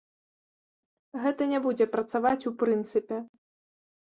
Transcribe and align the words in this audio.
Гэта 1.25 1.43
не 1.53 1.59
будзе 1.65 1.85
працаваць 1.95 2.41
ў 2.41 2.51
прынцыпе. 2.65 3.17